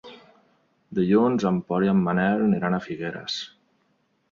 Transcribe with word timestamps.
Dilluns 0.99 1.45
en 1.51 1.59
Pol 1.67 1.87
i 1.89 1.93
en 1.93 2.01
Manel 2.09 2.43
aniran 2.49 2.79
a 2.79 2.83
Figueres. 2.89 3.39